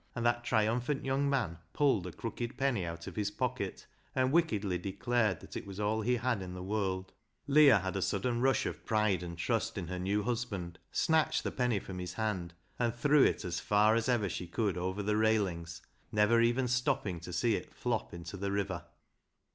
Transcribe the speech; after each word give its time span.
and 0.15 0.25
that 0.25 0.43
triumphant 0.43 1.05
young 1.05 1.29
man 1.29 1.59
pulled 1.73 2.07
a 2.07 2.11
crooked 2.11 2.57
penny 2.57 2.87
out 2.87 3.05
of 3.05 3.15
his 3.15 3.29
pocket, 3.29 3.85
and 4.15 4.31
wickedly 4.31 4.79
declared 4.79 5.39
that 5.41 5.55
it 5.55 5.67
was 5.67 5.79
all 5.79 6.01
he 6.01 6.15
had 6.15 6.41
in 6.41 6.55
the 6.55 6.63
world, 6.63 7.13
Leah 7.45 7.77
had 7.77 7.95
a 7.95 8.01
sudden 8.01 8.41
rush 8.41 8.65
of 8.65 8.83
pride 8.83 9.21
and 9.21 9.37
trust 9.37 9.77
in 9.77 9.89
her 9.89 9.99
new 9.99 10.23
husband, 10.23 10.79
snatched 10.91 11.43
the 11.43 11.51
penny 11.51 11.77
from 11.77 11.99
his 11.99 12.13
hand, 12.15 12.55
and 12.79 12.95
threw 12.95 13.23
it 13.23 13.45
as 13.45 13.59
far 13.59 13.93
as 13.93 14.09
ever 14.09 14.27
she 14.27 14.47
could 14.47 14.75
over 14.75 15.03
the 15.03 15.15
railings, 15.15 15.83
never 16.11 16.41
even 16.41 16.67
stopping 16.67 17.19
to 17.19 17.31
see 17.31 17.55
it 17.55 17.71
flop 17.71 18.11
into 18.11 18.35
the 18.35 18.51
river. 18.51 18.85